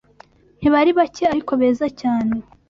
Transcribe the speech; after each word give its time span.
Ntibari 0.59 0.91
bake 0.97 1.23
ariko 1.33 1.51
beza 1.61 1.87
cyane 1.99 2.33